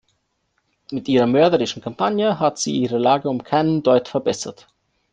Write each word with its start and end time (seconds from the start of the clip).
Mit 0.89 1.07
ihrer 1.07 1.27
mörderischen 1.27 1.79
Kampagne 1.83 2.39
hat 2.39 2.57
sie 2.57 2.75
ihre 2.75 2.97
Lage 2.97 3.29
um 3.29 3.43
keinen 3.43 3.83
Deut 3.83 4.07
verbessert. 4.07 4.67